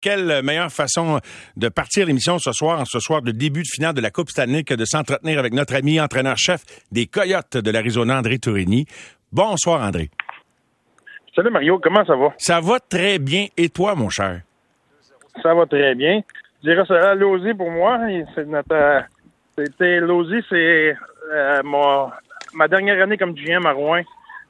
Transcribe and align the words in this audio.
quelle 0.00 0.42
meilleure 0.42 0.70
façon 0.70 1.20
de 1.56 1.68
partir 1.68 2.06
l'émission 2.06 2.38
ce 2.38 2.52
soir, 2.52 2.80
en 2.80 2.84
ce 2.84 3.00
soir 3.00 3.22
de 3.22 3.30
début 3.30 3.62
de 3.62 3.68
finale 3.68 3.94
de 3.94 4.00
la 4.00 4.10
Coupe 4.10 4.30
Stanley, 4.30 4.64
que 4.64 4.74
de 4.74 4.84
s'entretenir 4.84 5.38
avec 5.38 5.52
notre 5.52 5.74
ami 5.74 6.00
entraîneur-chef 6.00 6.62
des 6.90 7.06
Coyotes 7.06 7.56
de 7.56 7.70
l'Arizona, 7.70 8.18
André 8.18 8.38
Tourigny. 8.38 8.86
Bonsoir, 9.32 9.82
André. 9.82 10.10
Salut 11.34 11.50
Mario, 11.50 11.78
comment 11.78 12.04
ça 12.04 12.16
va? 12.16 12.34
Ça 12.38 12.60
va 12.60 12.80
très 12.80 13.18
bien. 13.18 13.46
Et 13.56 13.68
toi, 13.68 13.94
mon 13.94 14.08
cher? 14.08 14.40
Ça 15.42 15.54
va 15.54 15.66
très 15.66 15.94
bien. 15.94 16.22
Je 16.62 16.70
dirais 16.70 16.84
ça 16.86 17.14
Lozy 17.14 17.54
pour 17.54 17.70
moi. 17.70 17.98
C'est 18.34 18.46
notre. 18.46 19.04
C'était 19.56 20.00
Lozy, 20.00 20.44
c'est 20.48 20.96
euh, 21.32 21.62
ma 22.54 22.68
dernière 22.68 23.02
année 23.02 23.16
comme 23.16 23.34
GM 23.34 23.64
à 23.66 23.72
Rouen. 23.72 24.02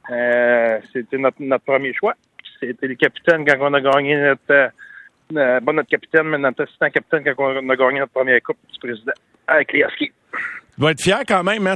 Euh, 0.09 0.79
c'était 0.91 1.17
notre, 1.17 1.41
notre 1.41 1.63
premier 1.63 1.93
choix. 1.93 2.15
C'était 2.59 2.87
le 2.87 2.95
capitaine 2.95 3.45
quand 3.45 3.57
on 3.59 3.73
a 3.73 3.81
gagné 3.81 4.17
notre 4.17 4.71
euh, 5.37 5.59
bon, 5.59 5.73
notre 5.73 5.89
capitaine, 5.89 6.23
mais 6.23 6.37
notre 6.37 6.63
assistant 6.63 6.89
capitaine 6.89 7.23
quand 7.35 7.53
on 7.55 7.69
a 7.69 7.75
gagné 7.75 7.99
notre 7.99 8.13
première 8.13 8.41
Coupe 8.41 8.57
du 8.71 8.79
Président 8.79 9.13
avec 9.47 9.73
les 9.73 9.81
Huskies. 9.81 10.11
Tu 10.81 10.85
vas 10.85 10.91
être 10.93 11.01
fier 11.03 11.21
quand 11.27 11.43
même, 11.43 11.67
hein, 11.67 11.75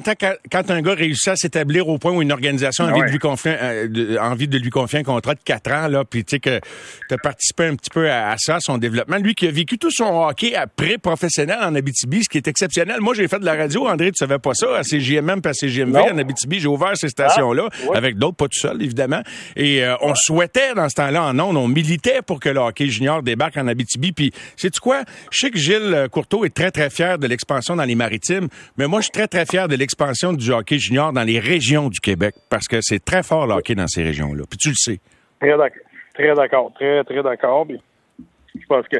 quand 0.51 0.71
un 0.71 0.81
gars 0.81 0.95
réussit 0.95 1.27
à 1.27 1.35
s'établir 1.35 1.87
au 1.87 1.99
point 1.99 2.11
où 2.11 2.23
une 2.23 2.31
organisation 2.31 2.85
a 2.85 2.91
envie, 2.91 3.01
de 3.01 3.11
lui 3.11 3.19
confier, 3.19 3.55
euh, 3.61 4.17
envie 4.19 4.47
de 4.47 4.57
lui 4.57 4.71
confier 4.71 4.97
un 4.97 5.03
contrat 5.03 5.35
de 5.35 5.41
quatre 5.45 5.71
ans, 5.71 5.87
là, 5.87 6.03
puis 6.05 6.25
tu 6.25 6.31
sais 6.31 6.39
que 6.39 6.59
tu 7.07 7.13
as 7.13 7.17
participé 7.19 7.65
un 7.65 7.75
petit 7.75 7.91
peu 7.91 8.09
à, 8.09 8.33
ça, 8.39 8.57
son 8.59 8.79
développement. 8.79 9.17
Lui 9.17 9.35
qui 9.35 9.47
a 9.47 9.51
vécu 9.51 9.77
tout 9.77 9.91
son 9.91 10.23
hockey 10.27 10.55
après 10.55 10.97
professionnel 10.97 11.59
en 11.61 11.75
Abitibi, 11.75 12.23
ce 12.23 12.29
qui 12.29 12.39
est 12.39 12.47
exceptionnel. 12.47 12.99
Moi, 12.99 13.13
j'ai 13.13 13.27
fait 13.27 13.37
de 13.37 13.45
la 13.45 13.53
radio, 13.53 13.87
André, 13.87 14.07
tu 14.07 14.17
savais 14.17 14.39
pas 14.39 14.55
ça, 14.55 14.75
à 14.75 14.81
CGMM 14.81 15.39
et 15.45 15.47
à 15.49 15.53
CGMV 15.53 15.97
en 16.11 16.17
Abitibi. 16.17 16.59
J'ai 16.59 16.67
ouvert 16.67 16.97
ces 16.97 17.09
stations-là, 17.09 17.69
ah, 17.71 17.91
avec 17.97 18.17
d'autres, 18.17 18.37
pas 18.37 18.47
tout 18.47 18.59
seul, 18.59 18.81
évidemment. 18.81 19.21
Et 19.55 19.83
euh, 19.83 19.93
on 20.01 20.15
souhaitait, 20.15 20.73
dans 20.73 20.89
ce 20.89 20.95
temps-là, 20.95 21.25
en 21.25 21.37
ondes, 21.37 21.57
on 21.57 21.67
militait 21.67 22.23
pour 22.25 22.39
que 22.39 22.49
le 22.49 22.59
hockey 22.59 22.87
junior 22.87 23.21
débarque 23.21 23.57
en 23.57 23.67
Abitibi. 23.67 24.13
Puis, 24.13 24.31
sais-tu 24.55 24.79
quoi? 24.79 25.03
Je 25.29 25.37
sais 25.37 25.51
que 25.51 25.59
Gilles 25.59 26.07
Courteau 26.09 26.43
est 26.43 26.55
très, 26.55 26.71
très 26.71 26.89
fier 26.89 27.19
de 27.19 27.27
l'expansion 27.27 27.75
dans 27.75 27.83
les 27.83 27.93
maritimes, 27.93 28.47
mais 28.79 28.87
moi, 28.87 28.94
je 28.99 29.03
suis 29.03 29.11
très, 29.11 29.27
très 29.27 29.45
fier 29.45 29.67
de 29.67 29.75
l'expansion 29.75 30.33
du 30.33 30.51
hockey 30.51 30.77
junior 30.77 31.13
dans 31.13 31.23
les 31.23 31.39
régions 31.39 31.89
du 31.89 31.99
Québec 31.99 32.35
parce 32.49 32.67
que 32.67 32.77
c'est 32.81 33.03
très 33.03 33.23
fort 33.23 33.47
le 33.47 33.53
hockey 33.53 33.75
dans 33.75 33.87
ces 33.87 34.03
régions-là. 34.03 34.43
Puis 34.49 34.57
tu 34.57 34.69
le 34.69 34.75
sais. 34.75 34.99
Très 35.39 35.57
d'accord. 35.57 35.81
Très 36.13 36.33
d'accord. 36.33 36.73
Très, 36.75 37.03
très 37.03 37.23
d'accord. 37.23 37.67
Je 37.69 38.65
pense 38.67 38.85
que, 38.87 38.97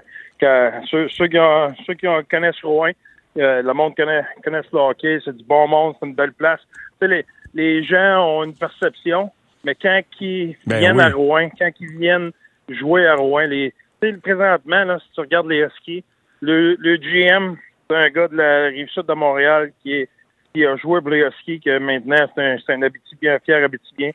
ceux, 0.90 1.28
qui, 1.28 1.38
ceux 1.86 1.94
qui 1.94 2.08
connaissent 2.30 2.62
Rouen, 2.64 2.92
euh, 3.38 3.62
le 3.62 3.74
monde 3.74 3.96
connaît, 3.96 4.24
connaît 4.44 4.62
le 4.72 4.80
hockey, 4.80 5.20
c'est 5.24 5.36
du 5.36 5.44
bon 5.44 5.68
monde, 5.68 5.96
c'est 6.00 6.06
une 6.06 6.16
belle 6.16 6.34
place. 6.34 6.60
Tu 7.02 7.08
sais, 7.08 7.08
les, 7.08 7.26
les 7.54 7.84
gens 7.84 8.26
ont 8.26 8.44
une 8.44 8.54
perception, 8.54 9.32
mais 9.64 9.76
quand 9.76 10.02
ils 10.22 10.56
ben 10.68 10.80
viennent 10.80 11.00
à 11.00 11.10
Rouen, 11.10 11.50
quand 11.58 11.72
ils 11.80 11.98
viennent 11.98 12.32
jouer 12.70 13.08
à 13.08 13.16
Rouen, 13.16 13.46
les, 13.48 13.74
présentement, 14.22 14.84
là, 14.84 15.00
si 15.00 15.12
tu 15.14 15.22
regardes 15.22 15.48
les 15.48 15.60
Huskies, 15.60 16.04
le, 16.42 16.76
le 16.76 16.98
GM, 16.98 17.58
c'est 17.90 17.96
un 17.96 18.10
gars 18.10 18.28
de 18.28 18.38
la 18.38 18.66
rive 18.68 18.90
sud 18.90 19.06
de 19.06 19.14
Montréal 19.14 19.72
qui 19.82 19.94
est 19.94 20.10
qui 20.56 20.66
a 20.66 20.78
joué 20.78 21.02
pour 21.02 21.10
les 21.10 21.20
Huskies, 21.20 21.60
que 21.60 21.78
maintenant 21.80 22.26
c'est 22.34 22.42
un, 22.42 22.58
un 22.70 22.82
Abitibien, 22.84 23.38
fier 23.40 23.62
Abitibien. 23.64 24.12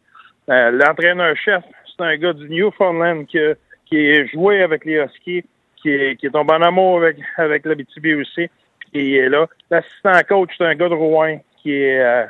Euh, 0.48 0.70
l'entraîneur-chef, 0.70 1.62
c'est 1.84 2.02
un 2.02 2.16
gars 2.16 2.32
du 2.32 2.48
Newfoundland 2.48 3.26
qui, 3.26 3.38
qui 3.84 3.96
est 3.98 4.26
joué 4.28 4.62
avec 4.62 4.86
les 4.86 4.94
Huskies, 4.94 5.44
qui 5.76 5.90
est, 5.90 6.32
tombé 6.32 6.54
en 6.54 6.62
amour 6.62 7.02
avec, 7.02 7.18
avec 7.36 7.66
l'Abitibi 7.66 8.14
aussi, 8.14 8.48
qui 8.90 9.16
est 9.16 9.28
là. 9.28 9.46
L'assistant 9.70 10.18
coach, 10.26 10.50
c'est 10.56 10.64
un 10.64 10.74
gars 10.74 10.88
de 10.88 10.94
Rouen 10.94 11.40
qui 11.62 11.74
est, 11.74 12.00
euh, 12.00 12.26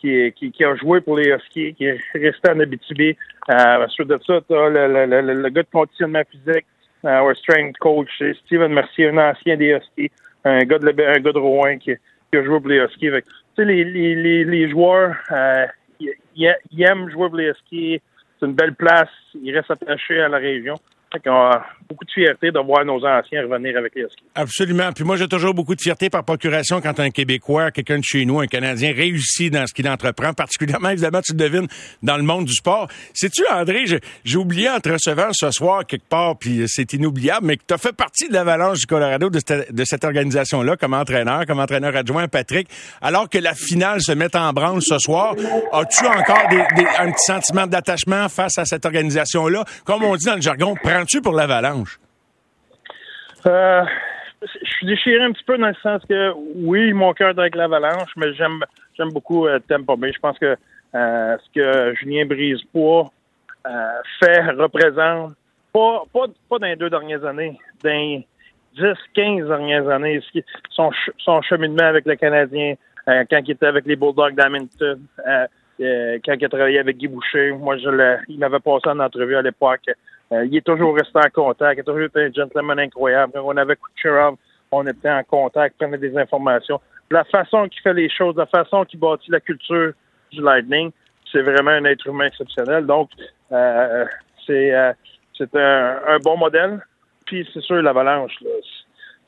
qui, 0.00 0.64
a 0.64 0.74
joué 0.74 1.00
pour 1.00 1.16
les 1.16 1.30
Huskies, 1.30 1.74
qui 1.74 1.84
est 1.86 2.00
resté 2.14 2.50
en 2.50 2.58
Abitibi. 2.58 3.16
Euh, 3.48 3.84
ensuite 3.84 4.08
de 4.08 4.18
ça, 4.26 4.40
le, 4.50 5.34
le, 5.34 5.48
gars 5.50 5.62
de 5.62 5.68
conditionnement 5.72 6.22
physique, 6.30 6.66
euh, 7.04 7.34
strength 7.34 7.78
coach, 7.78 8.10
Steven 8.44 8.72
Mercier, 8.72 9.08
un 9.08 9.18
ancien 9.18 9.56
des 9.56 9.70
Huskies, 9.70 10.10
un 10.46 10.64
gars 10.64 10.78
de, 10.78 10.90
gars 10.90 11.32
de 11.32 11.38
Rouen 11.38 11.78
qui, 11.78 11.92
a 11.92 12.42
joué 12.44 12.60
pour 12.60 12.68
les 12.68 12.78
Huskies. 12.78 13.10
Tu 13.10 13.22
sais, 13.56 13.64
les, 13.64 13.84
les, 13.84 14.44
les, 14.44 14.70
joueurs, 14.70 15.14
euh, 15.32 15.66
ils, 16.00 16.54
aiment 16.82 17.10
jouer 17.10 17.28
pour 17.28 17.36
les 17.36 17.50
Huskies. 17.50 18.00
C'est 18.38 18.46
une 18.46 18.52
belle 18.52 18.74
place. 18.74 19.08
Ils 19.34 19.56
restent 19.56 19.70
attachés 19.70 20.20
à 20.20 20.28
la 20.28 20.38
région. 20.38 20.74
On 21.24 21.30
a 21.30 21.66
beaucoup 21.96 22.04
de 22.04 22.12
fierté 22.12 22.50
de 22.50 22.58
voir 22.58 22.84
nos 22.84 23.04
anciens 23.04 23.42
revenir 23.42 23.76
avec 23.78 23.94
les 23.94 24.04
skis. 24.04 24.24
Absolument. 24.34 24.92
Puis 24.92 25.04
moi, 25.04 25.16
j'ai 25.16 25.28
toujours 25.28 25.54
beaucoup 25.54 25.74
de 25.74 25.80
fierté 25.80 26.10
par 26.10 26.24
procuration 26.24 26.80
quand 26.82 27.00
un 27.00 27.10
Québécois, 27.10 27.70
quelqu'un 27.70 27.98
de 27.98 28.04
chez 28.04 28.26
nous, 28.26 28.40
un 28.40 28.46
Canadien 28.46 28.92
réussit 28.92 29.50
dans 29.52 29.66
ce 29.66 29.72
qu'il 29.72 29.88
entreprend, 29.88 30.32
particulièrement, 30.36 30.90
évidemment, 30.90 31.20
tu 31.22 31.32
le 31.32 31.38
devines, 31.38 31.66
dans 32.02 32.16
le 32.16 32.22
monde 32.22 32.44
du 32.44 32.52
sport. 32.52 32.88
Sais-tu, 33.14 33.42
André, 33.50 33.84
j'ai 34.24 34.36
oublié 34.36 34.68
en 34.68 34.78
te 34.78 34.90
recevant 34.90 35.28
ce 35.32 35.50
soir 35.50 35.86
quelque 35.86 36.08
part, 36.08 36.36
puis 36.36 36.64
c'est 36.66 36.92
inoubliable, 36.92 37.46
mais 37.46 37.56
que 37.56 37.62
tu 37.66 37.72
as 37.72 37.78
fait 37.78 37.94
partie 37.94 38.28
de 38.28 38.34
l'Avalanche 38.34 38.80
du 38.80 38.86
Colorado, 38.86 39.30
de 39.30 39.84
cette, 39.84 40.04
organisation-là, 40.04 40.76
comme 40.76 40.92
entraîneur, 40.92 41.46
comme 41.46 41.60
entraîneur 41.60 41.96
adjoint, 41.96 42.28
Patrick, 42.28 42.68
alors 43.00 43.30
que 43.30 43.38
la 43.38 43.54
finale 43.54 44.02
se 44.02 44.12
met 44.12 44.34
en 44.36 44.52
branle 44.52 44.82
ce 44.82 44.98
soir. 44.98 45.34
As-tu 45.72 46.06
encore 46.06 46.48
un 46.98 47.10
petit 47.10 47.24
sentiment 47.26 47.66
d'attachement 47.66 48.28
face 48.28 48.58
à 48.58 48.64
cette 48.66 48.84
organisation-là? 48.84 49.64
Comme 49.84 50.04
on 50.04 50.16
dit 50.16 50.26
dans 50.26 50.34
le 50.34 50.42
jargon, 50.42 50.74
prends-tu 50.82 51.20
pour 51.20 51.32
l'Avalanche? 51.32 51.95
Euh, 53.46 53.84
je 54.42 54.70
suis 54.70 54.86
déchiré 54.86 55.24
un 55.24 55.32
petit 55.32 55.44
peu 55.44 55.56
dans 55.56 55.68
le 55.68 55.74
sens 55.82 56.02
que 56.08 56.32
oui, 56.56 56.92
mon 56.92 57.12
cœur 57.12 57.30
est 57.30 57.38
avec 57.38 57.54
l'Avalanche, 57.54 58.10
mais 58.16 58.34
j'aime 58.34 58.64
j'aime 58.96 59.10
beaucoup 59.10 59.46
euh, 59.46 59.58
Bay. 59.68 60.12
Je 60.12 60.20
pense 60.20 60.38
que 60.38 60.56
euh, 60.94 61.36
ce 61.38 61.50
que 61.54 61.94
Julien 61.96 62.26
Brisebois 62.26 63.10
euh, 63.66 64.02
fait 64.20 64.42
représente 64.50 65.34
pas, 65.72 66.04
pas, 66.12 66.26
pas 66.48 66.58
dans 66.58 66.66
les 66.66 66.76
deux 66.76 66.90
dernières 66.90 67.24
années, 67.24 67.58
dans 67.82 67.90
les 67.90 68.26
10, 68.76 68.84
15 69.14 69.48
dernières 69.48 69.88
années, 69.88 70.20
son, 70.70 70.90
son 71.18 71.42
cheminement 71.42 71.84
avec 71.84 72.06
le 72.06 72.16
Canadien, 72.16 72.74
quand 73.06 73.40
il 73.46 73.50
était 73.52 73.66
avec 73.66 73.86
les 73.86 73.96
Bulldogs 73.96 74.34
d'Hamilton, 74.34 75.00
quand 75.78 76.34
il 76.34 76.44
a 76.44 76.48
travaillé 76.48 76.78
avec 76.78 76.96
Guy 76.96 77.08
Boucher, 77.08 77.52
moi 77.52 77.76
je 77.78 78.18
il 78.28 78.38
m'avait 78.38 78.58
passé 78.58 78.88
en 78.88 78.98
entrevue 78.98 79.36
à 79.36 79.42
l'époque. 79.42 79.88
Euh, 80.32 80.44
il 80.46 80.56
est 80.56 80.64
toujours 80.66 80.94
resté 80.94 81.18
en 81.18 81.30
contact. 81.32 81.78
Il 81.78 81.80
a 81.80 81.84
toujours 81.84 82.02
été 82.02 82.24
un 82.24 82.32
gentleman 82.32 82.78
incroyable. 82.78 83.32
Quand 83.34 83.44
on 83.44 83.56
avait 83.56 83.76
Kucherov, 83.76 84.36
on 84.72 84.86
était 84.86 85.10
en 85.10 85.22
contact, 85.22 85.76
prenait 85.78 85.98
des 85.98 86.16
informations. 86.16 86.80
La 87.10 87.24
façon 87.24 87.68
qu'il 87.68 87.80
fait 87.82 87.94
les 87.94 88.08
choses, 88.08 88.36
la 88.36 88.46
façon 88.46 88.84
qu'il 88.84 88.98
bâtit 88.98 89.30
la 89.30 89.40
culture 89.40 89.92
du 90.32 90.42
Lightning, 90.42 90.90
c'est 91.30 91.42
vraiment 91.42 91.70
un 91.70 91.84
être 91.84 92.06
humain 92.06 92.26
exceptionnel. 92.26 92.86
Donc, 92.86 93.10
euh, 93.52 94.04
c'est 94.46 94.74
euh, 94.74 94.92
c'est 95.38 95.54
un, 95.54 96.18
bon 96.24 96.36
modèle. 96.36 96.84
Puis 97.26 97.48
c'est 97.52 97.60
sûr, 97.60 97.82
l'avalanche, 97.82 98.32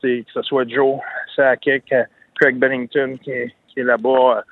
que 0.03 0.22
ce 0.34 0.42
soit 0.42 0.69
Joe, 0.69 0.98
Sakic, 1.37 1.92
Craig 2.41 2.56
Bennington 2.56 3.19
qui 3.22 3.31
est, 3.31 3.54
est 3.76 3.82
là-bas, 3.82 4.42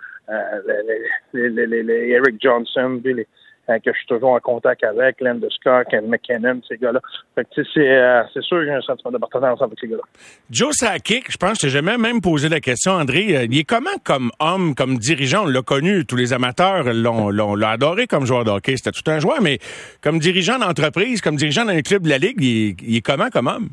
les, 1.33 2.11
Eric 2.11 2.37
Johnson, 2.41 3.01
puis 3.03 3.15
les, 3.15 3.27
euh, 3.69 3.79
que 3.81 3.93
je 3.93 3.99
suis 3.99 4.07
toujours 4.07 4.31
en 4.31 4.39
contact 4.39 4.85
avec, 4.85 5.17
Scott, 5.51 5.87
Ken 5.91 6.07
McKinnon, 6.09 6.61
ces 6.69 6.77
gars-là. 6.77 7.01
Fait 7.35 7.45
que, 7.45 7.63
c'est, 7.75 7.99
euh, 7.99 8.23
c'est 8.33 8.43
sûr 8.43 8.65
y 8.65 8.71
a 8.71 8.77
un 8.77 8.81
sentiment 8.81 9.11
d'appartenance 9.11 9.61
avec 9.61 9.77
ces 9.81 9.89
gars-là. 9.89 10.03
Joe 10.51 10.73
Sakic, 10.73 11.33
je 11.33 11.37
pense 11.37 11.59
que 11.59 11.67
j'ai 11.67 11.79
jamais 11.79 11.99
même 11.99 12.21
posé 12.21 12.49
la 12.49 12.61
question, 12.61 12.93
André. 12.93 13.37
Euh, 13.37 13.47
il 13.51 13.59
est 13.59 13.65
comment 13.65 13.91
comme 14.05 14.31
homme, 14.39 14.77
comme 14.77 14.99
dirigeant? 14.99 15.45
On 15.45 15.47
l'a 15.47 15.63
connu, 15.63 16.07
tous 16.07 16.15
les 16.15 16.33
amateurs 16.33 16.85
l'ont, 16.93 17.31
l'ont, 17.31 17.61
adoré 17.61 18.07
comme 18.07 18.25
joueur 18.25 18.45
de 18.45 18.51
hockey. 18.51 18.77
C'était 18.77 18.93
tout 18.93 19.11
un 19.11 19.19
joueur, 19.19 19.43
mais 19.43 19.59
comme 20.01 20.21
dirigeant 20.21 20.59
d'entreprise, 20.59 21.21
comme 21.21 21.35
dirigeant 21.35 21.65
d'un 21.65 21.83
club 21.83 22.03
de 22.03 22.11
la 22.11 22.19
Ligue, 22.19 22.41
il 22.41 22.97
est, 22.97 23.01
comment 23.01 23.31
comme 23.31 23.49
homme? 23.49 23.69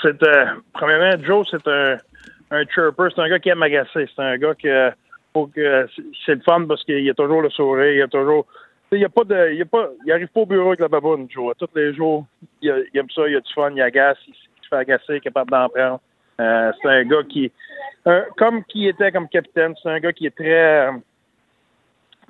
C'est, 0.00 0.16
premièrement, 0.72 1.22
Joe, 1.22 1.46
c'est 1.50 1.68
un, 1.68 1.98
un 2.50 2.64
chirper. 2.72 3.08
C'est 3.14 3.20
un 3.20 3.28
gars 3.28 3.38
qui 3.38 3.50
aime 3.50 3.62
agacer. 3.62 4.08
C'est 4.16 4.22
un 4.22 4.38
gars 4.38 4.54
qui 4.54 4.68
c'est 5.34 6.34
le 6.34 6.40
fun 6.44 6.66
parce 6.66 6.84
qu'il 6.84 7.04
y 7.04 7.10
a 7.10 7.14
toujours 7.14 7.42
le 7.42 7.50
sourire, 7.50 7.92
il 7.92 7.98
y 7.98 8.02
a 8.02 8.08
toujours 8.08 8.46
il 8.92 9.00
y 9.00 9.04
a 9.04 9.08
pas 9.08 9.24
de 9.24 9.52
il 9.52 9.58
y 9.58 9.62
a 9.62 9.66
pas 9.66 9.88
il 10.04 10.12
arrive 10.12 10.28
pas 10.28 10.40
au 10.40 10.46
bureau 10.46 10.68
avec 10.68 10.80
la 10.80 10.88
baboune 10.88 11.26
Joe. 11.30 11.54
Tous 11.58 11.68
les 11.74 11.94
jours, 11.94 12.26
il, 12.60 12.68
aime 12.94 13.10
ça, 13.14 13.26
il 13.26 13.36
a 13.36 13.40
du 13.40 13.52
fun, 13.52 13.70
il 13.74 13.82
agace, 13.82 14.18
il, 14.28 14.34
se 14.34 14.68
fait 14.68 14.76
agacer, 14.76 15.04
il 15.10 15.16
est 15.16 15.20
capable 15.20 15.50
d'en 15.50 15.68
prendre. 15.68 16.00
Euh, 16.40 16.72
c'est 16.80 16.88
un 16.88 17.04
gars 17.04 17.22
qui 17.28 17.50
comme 18.36 18.64
qui 18.64 18.88
était 18.88 19.12
comme 19.12 19.28
capitaine, 19.28 19.74
c'est 19.82 19.88
un 19.88 20.00
gars 20.00 20.12
qui 20.12 20.26
est 20.26 20.36
très 20.36 20.90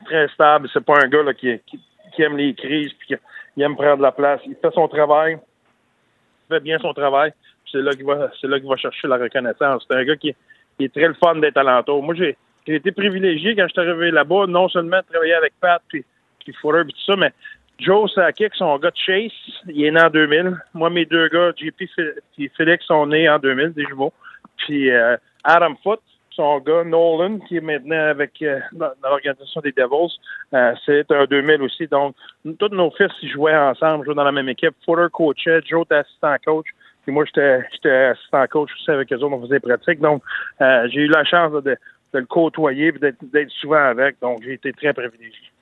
très 0.05 0.29
stable, 0.29 0.69
c'est 0.73 0.85
pas 0.85 1.03
un 1.03 1.09
gars 1.09 1.23
là, 1.23 1.35
qui, 1.35 1.59
qui, 1.67 2.23
aime 2.23 2.37
les 2.37 2.55
crises 2.55 2.93
puis 2.95 3.17
qui 3.55 3.63
aime 3.63 3.77
prendre 3.77 4.03
la 4.03 4.13
place. 4.13 4.41
Il 4.47 4.57
fait 4.57 4.73
son 4.75 4.89
travail, 4.89 5.39
il 5.39 6.55
fait 6.55 6.61
bien 6.61 6.79
son 6.79 6.93
travail, 6.93 7.33
c'est 7.71 7.83
là 7.83 7.93
qu'il 7.93 8.05
va 8.05 8.31
c'est 8.41 8.49
là 8.49 8.61
qu'il 8.61 8.69
va 8.69 8.77
chercher 8.77 9.09
la 9.09 9.17
reconnaissance. 9.17 9.85
C'est 9.89 9.97
un 9.97 10.05
gars 10.05 10.17
qui, 10.17 10.35
qui 10.79 10.85
est 10.85 10.93
très 10.95 11.09
le 11.09 11.15
fun 11.15 11.37
d'être 11.37 11.57
alentour. 11.57 12.03
Moi 12.03 12.15
j'ai 12.15 12.37
j'ai 12.67 12.77
été 12.77 12.93
privilégié 12.93 13.55
quand 13.57 13.67
je 13.69 13.73
suis 13.73 13.81
arrivé 13.81 14.11
là-bas, 14.11 14.47
non 14.47 14.69
seulement 14.69 14.99
de 14.99 15.13
travailler 15.13 15.35
avec 15.35 15.53
Pat 15.61 15.83
puis, 15.89 16.05
puis 16.45 16.53
Fuller 16.61 16.85
puis 16.85 16.93
tout 16.93 17.13
ça, 17.13 17.17
mais 17.17 17.33
Joe 17.79 18.13
Sakic, 18.13 18.55
son 18.55 18.79
gars 18.79 18.91
de 18.91 18.97
Chase, 18.97 19.33
il 19.67 19.85
est 19.85 19.91
né 19.91 20.01
en 20.01 20.11
2000. 20.11 20.57
Moi, 20.75 20.91
mes 20.91 21.05
deux 21.05 21.29
gars, 21.29 21.53
JP 21.57 21.83
et 22.39 22.49
Félix, 22.57 22.85
sont 22.85 23.07
nés 23.07 23.29
en 23.29 23.39
2000, 23.39 23.73
des 23.73 23.85
jumeaux. 23.85 24.13
Puis 24.59 24.91
euh, 24.91 25.17
Adam 25.43 25.75
Foote, 25.83 26.03
son 26.31 26.59
gars 26.61 26.85
Nolan, 26.85 27.39
qui 27.41 27.57
est 27.57 27.61
maintenant 27.61 28.09
avec 28.09 28.41
euh, 28.43 28.61
dans, 28.73 28.93
l'organisation 29.03 29.61
des 29.61 29.73
Devils. 29.73 30.19
Euh, 30.55 30.75
c'est 30.87 31.11
un 31.11 31.25
2000 31.25 31.63
aussi. 31.63 31.87
Donc, 31.89 32.15
tous 32.59 32.69
nos 32.69 32.91
fils 32.93 33.11
ils 33.23 33.31
jouaient 33.31 33.57
ensemble, 33.57 34.05
jouaient 34.05 34.15
dans 34.15 34.25
la 34.25 34.33
même 34.33 34.49
équipe. 34.49 34.75
Footer 34.85 35.07
coachait, 35.13 35.61
Joe 35.65 35.85
était 35.85 35.97
assistant 35.97 36.37
coach. 36.45 36.67
Puis 37.03 37.13
moi, 37.13 37.25
j'étais 37.25 37.91
assistant 37.91 38.47
coach 38.47 38.71
aussi 38.75 38.91
avec 38.91 39.13
eux 39.13 39.17
autres, 39.17 39.35
on 39.35 39.43
faisait 39.43 39.61
pratique. 39.61 40.01
Donc, 40.01 40.23
euh, 40.61 40.89
j'ai 40.91 41.01
eu 41.01 41.09
la 41.09 41.25
chance 41.25 41.53
de 41.63 41.77
le 42.21 42.27
côtoyer 42.27 42.89
et 42.89 42.93
d'être 42.93 43.51
souvent 43.61 43.85
avec. 43.85 44.17
Donc, 44.21 44.43
j'ai 44.43 44.55
été 44.55 44.73
très 44.73 44.93
privilégié. 44.93 45.53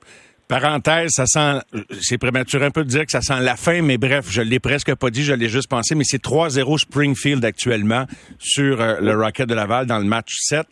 Parenthèse, 0.50 1.10
ça 1.12 1.26
sent, 1.26 1.60
c'est 2.00 2.18
prématuré 2.18 2.66
un 2.66 2.72
peu 2.72 2.82
de 2.82 2.88
dire 2.88 3.06
que 3.06 3.12
ça 3.12 3.20
sent 3.20 3.38
la 3.40 3.54
fin, 3.54 3.82
mais 3.82 3.98
bref, 3.98 4.26
je 4.30 4.42
l'ai 4.42 4.58
presque 4.58 4.92
pas 4.96 5.08
dit, 5.08 5.22
je 5.22 5.32
l'ai 5.32 5.48
juste 5.48 5.68
pensé, 5.68 5.94
mais 5.94 6.02
c'est 6.02 6.20
3-0 6.20 6.76
Springfield 6.76 7.44
actuellement 7.44 8.04
sur 8.40 8.80
euh, 8.80 8.98
le 9.00 9.14
Rocket 9.14 9.48
de 9.48 9.54
Laval 9.54 9.86
dans 9.86 9.98
le 9.98 10.06
match 10.06 10.32
7. 10.40 10.66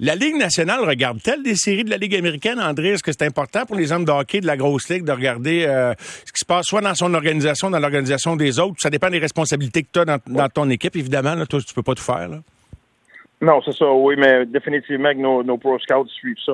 La 0.00 0.16
Ligue 0.16 0.36
nationale 0.36 0.80
regarde-t-elle 0.80 1.42
des 1.42 1.56
séries 1.56 1.84
de 1.84 1.88
la 1.88 1.96
Ligue 1.96 2.14
américaine, 2.14 2.60
André? 2.60 2.88
Est-ce 2.90 3.02
que 3.02 3.10
c'est 3.10 3.24
important 3.24 3.64
pour 3.64 3.76
les 3.76 3.90
hommes 3.90 4.04
de 4.04 4.10
hockey 4.10 4.42
de 4.42 4.46
la 4.46 4.58
grosse 4.58 4.90
ligue 4.90 5.04
de 5.04 5.12
regarder 5.12 5.64
euh, 5.66 5.94
ce 5.98 6.32
qui 6.32 6.40
se 6.40 6.44
passe 6.44 6.66
soit 6.66 6.82
dans 6.82 6.94
son 6.94 7.14
organisation, 7.14 7.70
dans 7.70 7.78
l'organisation 7.78 8.36
des 8.36 8.58
autres? 8.58 8.74
Ça 8.80 8.90
dépend 8.90 9.08
des 9.08 9.18
responsabilités 9.18 9.82
que 9.82 9.88
tu 9.94 9.98
as 9.98 10.04
dans, 10.04 10.48
ton 10.50 10.68
équipe, 10.68 10.94
évidemment. 10.94 11.42
Toi, 11.46 11.60
tu 11.66 11.72
peux 11.72 11.82
pas 11.82 11.94
tout 11.94 12.02
faire. 12.02 12.28
Non, 13.42 13.60
c'est 13.62 13.72
ça, 13.72 13.90
oui, 13.92 14.14
mais 14.16 14.46
définitivement 14.46 15.12
que 15.12 15.42
nos, 15.42 15.58
pro 15.58 15.78
scouts 15.78 16.06
suivent 16.08 16.38
ça. 16.46 16.52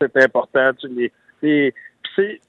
C'est 0.00 0.16
important. 0.18 0.70
Tu, 0.74 1.10
les, 1.42 1.72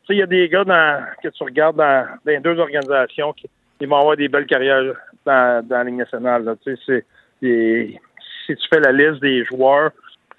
il 0.10 0.16
y 0.18 0.22
a 0.22 0.26
des 0.26 0.50
gars 0.50 0.64
dans, 0.66 1.06
que 1.24 1.30
tu 1.30 1.44
regardes 1.44 1.78
dans, 1.78 2.06
les 2.26 2.40
deux 2.40 2.60
organisations 2.60 3.34
qui 3.34 3.50
ils 3.82 3.88
vont 3.88 3.98
avoir 3.98 4.18
des 4.18 4.28
belles 4.28 4.46
carrières 4.46 4.94
dans, 5.26 5.66
dans 5.66 5.78
la 5.78 5.84
Ligue 5.86 5.96
nationale. 5.96 6.58
Tu 6.64 6.76
sais, 6.86 7.06
si 7.42 8.56
tu 8.56 8.68
fais 8.70 8.82
la 8.82 8.92
liste 8.92 9.22
des 9.22 9.46
joueurs 9.46 9.92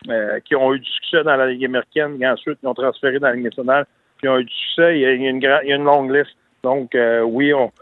euh, 0.09 0.41
qui 0.41 0.55
ont 0.55 0.75
eu 0.75 0.81
du 0.81 0.91
succès 0.91 1.25
dans 1.25 1.37
la 1.37 1.47
Ligue 1.47 1.65
américaine 1.65 2.21
et 2.21 2.29
ensuite 2.29 2.61
qui 2.61 2.67
ont 2.67 2.75
transféré 2.75 3.19
dans 3.19 3.29
la 3.29 3.35
Ligue 3.35 3.45
nationale, 3.45 3.87
qui 4.21 4.29
ont 4.29 4.39
eu 4.39 4.45
du 4.45 4.55
succès, 4.55 4.99
il 4.99 5.01
y 5.01 5.07
a, 5.07 5.13
une, 5.13 5.37
il 5.37 5.43
y 5.43 5.73
a 5.73 5.77
une 5.77 5.85
longue 5.85 6.15
liste. 6.15 6.37
Donc, 6.63 6.95
euh, 6.95 7.23
oui, 7.23 7.55
on, 7.55 7.73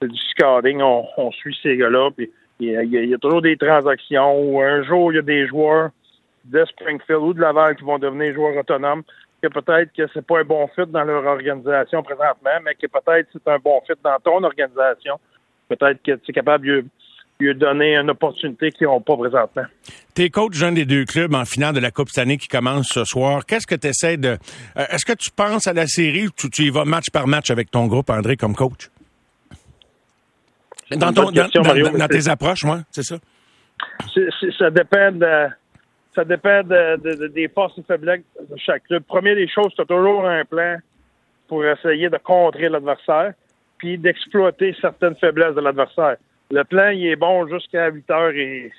c'est 0.00 0.08
du 0.08 0.18
scouting, 0.30 0.80
on, 0.80 1.30
suit 1.32 1.56
ces 1.62 1.76
gars-là. 1.76 2.10
Il 2.60 3.08
y, 3.08 3.14
a, 3.14 3.18
toujours 3.18 3.42
des 3.42 3.56
transactions 3.56 4.40
où 4.40 4.60
un 4.60 4.82
jour, 4.82 5.12
il 5.12 5.16
y 5.16 5.18
a 5.18 5.22
des 5.22 5.46
joueurs 5.46 5.90
de 6.44 6.64
Springfield 6.64 7.22
ou 7.22 7.34
de 7.34 7.40
Laval 7.40 7.76
qui 7.76 7.84
vont 7.84 7.98
devenir 7.98 8.34
joueurs 8.34 8.56
autonomes 8.56 9.02
que 9.42 9.48
peut-être 9.48 9.92
que 9.92 10.08
c'est 10.12 10.26
pas 10.26 10.40
un 10.40 10.44
bon 10.44 10.66
fit 10.74 10.86
dans 10.88 11.04
leur 11.04 11.24
organisation 11.24 12.02
présentement, 12.02 12.58
mais 12.64 12.74
que 12.74 12.86
peut-être 12.86 13.28
c'est 13.32 13.48
un 13.48 13.58
bon 13.58 13.80
fit 13.86 13.94
dans 14.02 14.18
ton 14.22 14.42
organisation. 14.42 15.20
Peut-être 15.68 16.02
que 16.02 16.12
tu 16.12 16.30
es 16.30 16.34
capable 16.34 16.66
de 16.66 16.84
lui 17.38 17.54
donner 17.54 17.96
une 17.96 18.10
opportunité 18.10 18.72
qu'ils 18.72 18.88
n'ont 18.88 19.00
pas 19.00 19.16
présentement. 19.16 19.62
T'es 20.14 20.28
coach 20.30 20.54
jeune 20.54 20.74
des 20.74 20.84
deux 20.84 21.04
clubs 21.04 21.32
en 21.34 21.44
finale 21.44 21.74
de 21.74 21.80
la 21.80 21.92
Coupe 21.92 22.08
cette 22.08 22.22
année 22.22 22.36
qui 22.36 22.48
commence 22.48 22.88
ce 22.88 23.04
soir. 23.04 23.46
Qu'est-ce 23.46 23.66
que 23.66 23.76
tu 23.76 23.86
essaies 23.86 24.16
de... 24.16 24.30
Euh, 24.76 24.84
est-ce 24.90 25.04
que 25.04 25.12
tu 25.12 25.30
penses 25.30 25.68
à 25.68 25.72
la 25.72 25.86
série 25.86 26.26
ou 26.26 26.30
tu, 26.30 26.62
y 26.64 26.70
vas 26.70 26.84
match 26.84 27.10
par 27.10 27.28
match 27.28 27.50
avec 27.50 27.70
ton 27.70 27.86
groupe, 27.86 28.10
André, 28.10 28.36
comme 28.36 28.56
coach? 28.56 28.90
Dans, 30.90 31.12
ton, 31.12 31.30
dans, 31.30 32.08
tes 32.08 32.28
approches, 32.28 32.64
moi, 32.64 32.80
c'est 32.90 33.02
ça? 33.02 33.16
ça 34.58 34.70
dépend 34.70 35.12
de 35.12 35.48
ça 36.14 36.24
dépend 36.24 36.62
des 36.64 37.48
forces 37.54 37.78
et 37.78 37.82
faiblesses 37.82 38.22
de 38.40 38.56
chaque 38.56 38.84
club. 38.84 39.04
Premier 39.04 39.36
des 39.36 39.46
choses, 39.46 39.72
tu 39.76 39.82
as 39.82 39.84
toujours 39.84 40.26
un 40.26 40.44
plan 40.44 40.78
pour 41.46 41.64
essayer 41.64 42.08
de 42.08 42.16
contrer 42.18 42.68
l'adversaire, 42.68 43.34
puis 43.78 43.98
d'exploiter 43.98 44.74
certaines 44.80 45.14
faiblesses 45.14 45.54
de 45.54 45.60
l'adversaire. 45.60 46.16
Le 46.50 46.64
plan, 46.64 46.88
il 46.88 47.06
est 47.06 47.16
bon 47.16 47.46
jusqu'à 47.46 47.90
8h10 47.90 48.70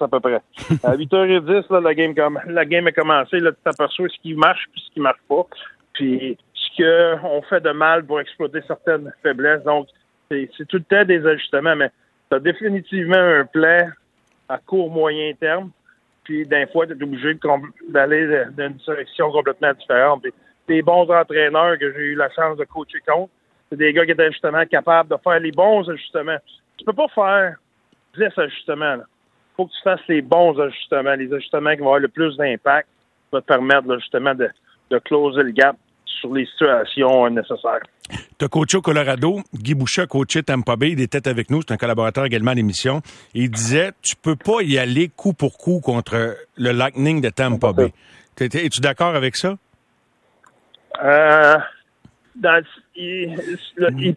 à 0.00 0.08
peu 0.08 0.20
près. 0.20 0.40
À 0.82 0.96
8h10, 0.96 1.70
là, 1.70 1.80
la 1.80 1.94
game, 1.94 2.14
la 2.46 2.64
game 2.64 2.88
est 2.88 2.92
commencée. 2.92 3.40
Là, 3.40 3.52
tu 3.52 3.58
t'aperçois 3.62 4.08
ce 4.08 4.18
qui 4.22 4.34
marche 4.34 4.64
puis 4.72 4.82
ce 4.86 4.94
qui 4.94 5.00
marche 5.00 5.20
pas. 5.28 5.46
Puis 5.92 6.38
ce 6.54 7.20
qu'on 7.20 7.42
fait 7.42 7.60
de 7.60 7.72
mal 7.72 8.04
pour 8.04 8.20
exploiter 8.20 8.60
certaines 8.66 9.12
faiblesses. 9.22 9.62
Donc, 9.64 9.88
c'est 10.30 10.68
tout 10.68 10.76
le 10.76 10.84
temps 10.84 11.04
des 11.04 11.26
ajustements, 11.26 11.76
mais 11.76 11.90
tu 12.30 12.36
as 12.36 12.40
définitivement 12.40 13.16
un 13.16 13.44
plan 13.44 13.88
à 14.48 14.58
court, 14.58 14.90
moyen 14.90 15.32
terme 15.34 15.70
puis 16.30 16.46
d'un 16.46 16.64
fois, 16.68 16.86
tu 16.86 16.92
es 16.92 17.02
obligé 17.02 17.36
d'aller 17.88 18.44
dans 18.56 18.68
une 18.68 18.74
direction 18.74 19.32
complètement 19.32 19.72
différente. 19.72 20.22
Puis, 20.22 20.32
des 20.68 20.80
bons 20.80 21.10
entraîneurs 21.10 21.76
que 21.76 21.92
j'ai 21.92 21.98
eu 21.98 22.14
la 22.14 22.30
chance 22.30 22.56
de 22.56 22.64
coacher 22.64 23.00
contre, 23.04 23.32
c'est 23.68 23.76
des 23.76 23.92
gars 23.92 24.04
qui 24.04 24.12
étaient 24.12 24.30
justement 24.30 24.64
capables 24.66 25.10
de 25.10 25.16
faire 25.24 25.40
les 25.40 25.50
bons 25.50 25.88
ajustements. 25.90 26.38
Tu 26.76 26.84
peux 26.84 26.92
pas 26.92 27.08
faire 27.08 27.56
10 28.16 28.38
ajustements. 28.38 28.98
Il 28.98 29.56
faut 29.56 29.66
que 29.66 29.72
tu 29.72 29.82
fasses 29.82 30.06
les 30.08 30.22
bons 30.22 30.56
ajustements, 30.60 31.14
les 31.14 31.32
ajustements 31.32 31.72
qui 31.72 31.78
vont 31.78 31.86
avoir 31.86 31.98
le 31.98 32.08
plus 32.08 32.36
d'impact, 32.36 32.88
vont 33.32 33.40
te 33.40 33.46
permettre 33.46 33.98
justement 33.98 34.34
de, 34.34 34.48
de 34.90 34.98
closer 34.98 35.42
le 35.42 35.50
gap 35.50 35.76
sur 36.04 36.32
les 36.32 36.46
situations 36.46 37.28
nécessaires. 37.28 37.82
Tu 38.40 38.46
as 38.46 38.48
coaché 38.48 38.78
au 38.78 38.80
Colorado. 38.80 39.42
Guy 39.52 39.74
Boucher 39.74 40.02
a 40.02 40.06
coaché 40.06 40.42
Tampa 40.42 40.74
Bay. 40.74 40.92
Il 40.92 41.00
était 41.02 41.28
avec 41.28 41.50
nous. 41.50 41.60
C'est 41.60 41.74
un 41.74 41.76
collaborateur 41.76 42.24
également 42.24 42.52
à 42.52 42.54
l'émission. 42.54 43.02
Il 43.34 43.50
disait, 43.50 43.92
tu 44.00 44.16
peux 44.16 44.34
pas 44.34 44.62
y 44.62 44.78
aller 44.78 45.10
coup 45.14 45.34
pour 45.34 45.58
coup 45.58 45.80
contre 45.80 46.38
le 46.56 46.72
Lightning 46.72 47.20
de 47.20 47.28
Tampa 47.28 47.74
Bay. 47.74 47.92
Es-tu 48.40 48.80
d'accord 48.80 49.14
avec 49.14 49.36
ça? 49.36 49.58
Euh, 51.04 51.58
il, 52.96 53.36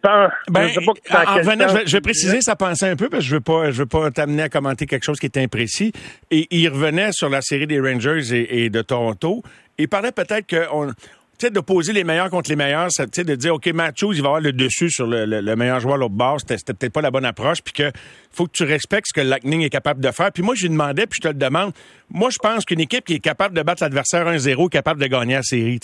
pense. 0.02 0.32
Ben, 0.48 0.70
en 1.10 1.34
revenant, 1.34 1.68
je, 1.84 1.92
vais, 1.92 2.00
préciser 2.00 2.40
sa 2.40 2.56
pensée 2.56 2.86
un 2.86 2.96
peu 2.96 3.10
parce 3.10 3.24
que 3.24 3.28
je 3.28 3.34
veux 3.34 3.42
pas, 3.42 3.70
je 3.72 3.82
veux 3.82 3.86
pas 3.86 4.10
t'amener 4.10 4.44
à 4.44 4.48
commenter 4.48 4.86
quelque 4.86 5.04
chose 5.04 5.20
qui 5.20 5.26
est 5.26 5.36
imprécis. 5.36 5.92
Et 6.30 6.46
il 6.50 6.66
revenait 6.70 7.12
sur 7.12 7.28
la 7.28 7.42
série 7.42 7.66
des 7.66 7.78
Rangers 7.78 8.34
et, 8.34 8.64
et 8.64 8.70
de 8.70 8.80
Toronto. 8.80 9.42
Il 9.76 9.88
parlait 9.88 10.12
peut-être 10.12 10.48
qu'on 10.48 10.94
de 11.42 11.60
poser 11.60 11.92
les 11.92 12.04
meilleurs 12.04 12.30
contre 12.30 12.50
les 12.50 12.56
meilleurs, 12.56 12.90
sais, 12.90 13.24
de 13.24 13.34
dire, 13.34 13.54
OK, 13.54 13.66
Matthews, 13.66 14.14
il 14.14 14.22
va 14.22 14.28
avoir 14.28 14.40
le 14.40 14.52
dessus 14.52 14.90
sur 14.90 15.06
le, 15.06 15.56
meilleur 15.56 15.80
joueur 15.80 15.94
à 15.94 15.98
l'autre 15.98 16.14
bord, 16.14 16.40
c'était 16.40 16.74
peut-être 16.74 16.92
pas 16.92 17.00
la 17.00 17.10
bonne 17.10 17.24
approche, 17.24 17.62
puis 17.62 17.72
que 17.72 17.90
faut 18.32 18.46
que 18.46 18.52
tu 18.52 18.64
respectes 18.64 19.08
ce 19.08 19.12
que 19.12 19.20
le 19.20 19.28
Lightning 19.28 19.62
est 19.62 19.70
capable 19.70 20.00
de 20.00 20.10
faire. 20.10 20.32
Puis 20.32 20.42
moi, 20.42 20.54
je 20.54 20.62
lui 20.62 20.70
demandais, 20.70 21.06
puis 21.06 21.18
je 21.22 21.28
te 21.28 21.32
le 21.32 21.38
demande, 21.38 21.72
moi, 22.10 22.30
je 22.30 22.38
pense 22.38 22.64
qu'une 22.64 22.80
équipe 22.80 23.04
qui 23.04 23.14
est 23.14 23.20
capable 23.20 23.56
de 23.56 23.62
battre 23.62 23.82
l'adversaire 23.82 24.26
1-0 24.26 24.66
est 24.66 24.70
capable 24.70 25.00
de 25.00 25.06
gagner 25.06 25.34
la 25.34 25.42
série. 25.42 25.78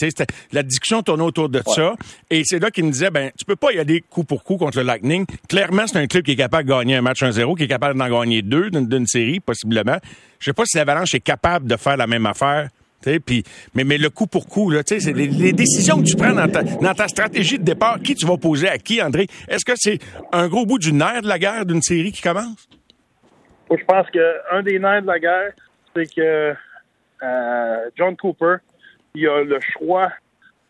La 0.53 0.63
discussion 0.63 1.03
tournait 1.03 1.23
autour 1.23 1.49
de 1.49 1.63
ça, 1.67 1.95
et 2.31 2.43
c'est 2.45 2.59
là 2.59 2.71
qu'il 2.71 2.85
me 2.85 2.91
disait, 2.91 3.11
ben, 3.11 3.31
tu 3.39 3.45
peux 3.45 3.57
pas 3.57 3.73
y 3.73 3.79
aller 3.79 4.03
coup 4.09 4.25
pour 4.25 4.43
coup 4.45 4.57
contre 4.57 4.79
le 4.79 4.85
Lightning. 4.85 5.27
Clairement, 5.49 5.87
c'est 5.87 5.99
un 5.99 6.07
club 6.07 6.25
qui 6.25 6.33
est 6.33 6.37
capable 6.37 6.69
de 6.69 6.75
gagner 6.75 6.97
un 6.97 7.03
match 7.03 7.23
1-0, 7.23 7.57
qui 7.57 7.65
est 7.65 7.69
capable 7.69 7.99
d'en 7.99 8.09
gagner 8.09 8.43
deux 8.43 8.71
d'une 8.71 9.07
série, 9.07 9.41
possiblement. 9.41 9.99
Je 10.39 10.47
sais 10.47 10.53
pas 10.53 10.65
si 10.65 10.77
l'Avalanche 10.77 11.15
est 11.15 11.21
capable 11.21 11.67
de 11.67 11.77
faire 11.77 11.97
la 11.97 12.07
même 12.07 12.27
affaire 12.27 12.69
mais, 13.07 13.85
mais 13.85 13.99
le 13.99 14.11
coup 14.11 14.27
pour 14.27 14.47
coup, 14.47 14.71
là, 14.71 14.83
c'est 14.85 14.99
les, 15.13 15.27
les, 15.27 15.53
décisions 15.53 15.99
que 15.99 16.07
tu 16.07 16.17
prends 16.17 16.35
dans 16.35 16.49
ta, 16.49 16.63
dans 16.63 16.95
ta 16.95 17.09
stratégie 17.09 17.59
de 17.59 17.65
départ, 17.65 18.01
qui 18.01 18.15
tu 18.15 18.27
vas 18.27 18.37
poser 18.37 18.69
à 18.69 18.79
qui, 18.79 19.03
André? 19.03 19.27
Est-ce 19.49 19.65
que 19.65 19.73
c'est 19.77 19.99
un 20.33 20.49
gros 20.49 20.67
bout 20.67 20.79
du 20.79 20.93
nerf 20.93 21.23
de 21.23 21.29
la 21.29 21.39
guerre 21.39 21.65
d'une 21.65 21.83
série 21.83 22.13
qui 22.13 22.23
commence? 22.23 22.69
je 23.79 23.85
pense 23.85 24.11
qu'un 24.11 24.63
des 24.63 24.79
nerfs 24.79 25.03
de 25.03 25.07
la 25.07 25.19
guerre, 25.19 25.53
c'est 25.95 26.13
que 26.13 26.55
euh, 27.23 27.91
John 27.97 28.17
Cooper, 28.17 28.57
il 29.15 29.29
a 29.29 29.43
le 29.45 29.59
choix 29.61 30.11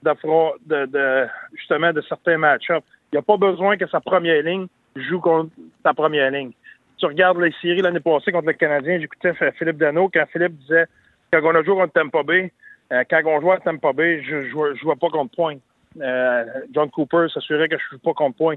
de, 0.03 0.87
de, 0.87 1.27
justement 1.55 1.93
de 1.93 2.03
certains 2.03 2.39
match-ups. 2.39 2.87
Il 3.13 3.17
n'a 3.17 3.23
pas 3.23 3.37
besoin 3.37 3.77
que 3.77 3.87
sa 3.89 4.01
première 4.01 4.43
ligne 4.43 4.67
joue 4.97 5.21
contre 5.21 5.51
sa 5.83 5.95
première 5.95 6.31
ligne. 6.31 6.53
Tu 6.99 7.07
regardes 7.07 7.41
les 7.41 7.53
séries 7.63 7.81
l'année 7.81 8.01
passée 8.01 8.33
contre 8.33 8.49
le 8.49 8.53
Canadien, 8.53 8.99
j'écoutais 9.01 9.33
Philippe 9.59 9.79
Dano 9.79 10.11
quand 10.13 10.25
Philippe 10.33 10.59
disait 10.59 10.87
quand 11.33 11.41
on 11.45 11.55
a 11.55 11.63
joué 11.63 11.75
contre 11.75 11.93
Tampa 11.93 12.23
Bay, 12.23 12.53
euh, 12.93 13.05
quand 13.09 13.23
on 13.27 13.41
jouait 13.41 13.55
à 13.55 13.59
Tampa 13.59 13.93
Bay, 13.93 14.23
je 14.23 14.37
ne 14.37 14.75
jouais, 14.75 14.97
pas 14.97 15.09
contre 15.11 15.35
point. 15.35 15.57
Euh, 16.01 16.45
John 16.73 16.91
Cooper 16.91 17.27
s'assurait 17.33 17.69
que 17.69 17.77
je 17.79 17.85
ne 17.85 17.99
joue 17.99 17.99
pas 17.99 18.15
contre 18.15 18.37
point. 18.37 18.55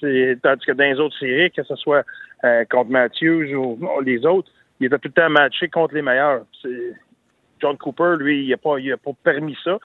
Tandis 0.00 0.66
que 0.66 0.72
dans 0.72 0.84
les 0.84 1.00
autres 1.00 1.18
séries, 1.18 1.50
que 1.50 1.62
ce 1.62 1.76
soit 1.76 2.04
euh, 2.44 2.64
contre 2.70 2.90
Matthews 2.90 3.54
ou, 3.54 3.78
les 4.04 4.24
autres, 4.26 4.50
il 4.80 4.86
était 4.86 4.98
tout 4.98 5.08
le 5.08 5.22
temps 5.22 5.30
matché 5.30 5.68
contre 5.68 5.94
les 5.94 6.02
meilleurs. 6.02 6.44
John 7.60 7.76
Cooper, 7.78 8.16
lui, 8.18 8.44
il 8.44 8.50
n'a 8.50 8.56
pas, 8.56 8.76
pas 9.02 9.10
permis 9.24 9.56
ça. 9.64 9.78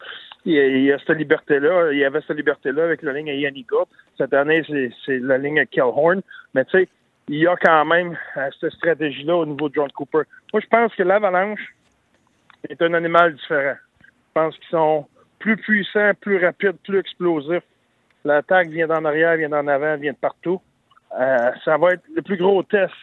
Il, 0.44 0.92
a 0.92 0.98
cette 1.00 1.18
liberté-là. 1.18 1.94
Il 1.94 2.04
avait 2.04 2.22
cette 2.28 2.36
liberté-là 2.36 2.84
avec 2.84 3.02
la 3.04 3.14
ligne 3.14 3.30
à 3.30 3.34
Yannicka. 3.34 3.78
Cette 4.18 4.34
année, 4.34 4.64
c'est 5.06 5.20
la 5.20 5.38
ligne 5.38 5.60
à 5.60 5.66
Kellhorn. 5.66 6.22
Mais 6.54 6.66
tu 6.66 6.72
sais, 6.80 6.90
il 7.30 7.38
y 7.38 7.48
a 7.48 7.56
quand 7.56 7.86
même 7.86 8.18
cette 8.60 8.74
stratégie-là 8.74 9.38
au 9.38 9.46
niveau 9.46 9.70
de 9.70 9.76
John 9.76 9.92
Cooper. 9.92 10.24
Moi, 10.52 10.62
je 10.62 10.68
pense 10.68 10.94
que 10.96 11.04
l'Avalanche, 11.04 11.62
est 12.70 12.82
un 12.82 12.94
animal 12.94 13.36
différent. 13.36 13.76
Je 14.02 14.08
pense 14.34 14.56
qu'ils 14.58 14.70
sont 14.70 15.08
plus 15.40 15.58
puissants, 15.58 16.12
plus 16.20 16.44
rapides, 16.44 16.78
plus 16.84 17.00
explosifs. 17.00 17.64
L'attaque 18.24 18.70
vient 18.70 18.88
d'en 18.88 19.04
arrière, 19.06 19.38
vient 19.38 19.50
d'en 19.50 19.68
avant, 19.68 19.98
vient 19.98 20.14
de 20.14 20.18
partout. 20.18 20.62
Euh, 21.20 21.52
ça 21.66 21.78
va 21.78 21.92
être 21.92 22.04
le 22.16 22.22
plus 22.22 22.38
gros 22.38 22.64
test, 22.64 22.94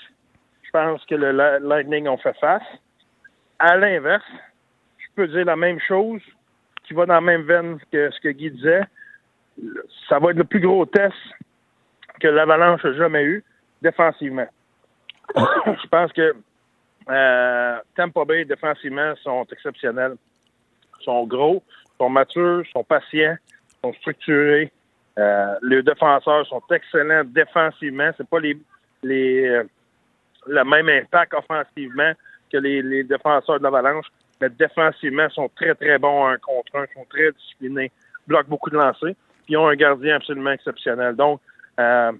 je 0.62 0.70
pense, 0.70 1.04
que 1.06 1.14
le 1.14 1.32
Lightning 1.32 2.08
ont 2.08 2.16
fait 2.16 2.36
face. 2.38 2.62
À 3.58 3.76
l'inverse, 3.76 4.24
je 4.98 5.06
peux 5.16 5.28
dire 5.28 5.44
la 5.44 5.56
même 5.56 5.80
chose, 5.80 6.22
qui 6.84 6.94
va 6.94 7.04
dans 7.06 7.14
la 7.14 7.20
même 7.20 7.42
veine 7.42 7.78
que 7.92 8.10
ce 8.10 8.20
que 8.20 8.28
Guy 8.28 8.50
disait. 8.50 8.84
Ça 10.08 10.18
va 10.18 10.30
être 10.30 10.36
le 10.36 10.44
plus 10.44 10.60
gros 10.60 10.86
test 10.86 11.14
que 12.20 12.28
l'Avalanche 12.28 12.84
a 12.84 12.92
jamais 12.94 13.24
eu, 13.24 13.44
défensivement. 13.82 14.46
je 15.36 15.88
pense 15.88 16.12
que 16.12 16.34
Euh, 17.10 17.78
Tampa 17.96 18.24
Bay, 18.24 18.44
défensivement, 18.44 19.14
sont 19.22 19.46
exceptionnels. 19.50 20.16
Ils 21.00 21.04
sont 21.04 21.26
gros, 21.26 21.62
sont 21.98 22.10
matures, 22.10 22.64
sont 22.72 22.84
patients, 22.84 23.36
sont 23.82 23.92
structurés. 23.94 24.70
Euh, 25.18 25.54
les 25.62 25.82
défenseurs 25.82 26.46
sont 26.46 26.62
excellents 26.70 27.24
défensivement. 27.24 28.10
C'est 28.16 28.28
pas 28.28 28.40
les, 28.40 28.56
les 29.02 29.48
euh, 29.48 29.64
le 30.46 30.64
même 30.64 30.88
impact 30.88 31.34
offensivement 31.34 32.12
que 32.50 32.58
les, 32.58 33.04
défenseurs 33.04 33.58
de 33.58 33.64
l'Avalanche, 33.64 34.06
mais 34.40 34.48
défensivement, 34.50 35.26
ils 35.28 35.34
sont 35.34 35.50
très, 35.54 35.74
très 35.74 35.98
bons 35.98 36.26
un 36.26 36.38
contre 36.38 36.76
un, 36.76 36.86
sont 36.94 37.04
très 37.10 37.32
disciplinés, 37.32 37.90
bloquent 38.26 38.48
beaucoup 38.48 38.70
de 38.70 38.76
lancers, 38.76 39.14
puis 39.44 39.54
ils 39.54 39.56
ont 39.56 39.68
un 39.68 39.74
gardien 39.74 40.16
absolument 40.16 40.52
exceptionnel. 40.52 41.14
Donc, 41.14 41.40
euh, 41.78 42.12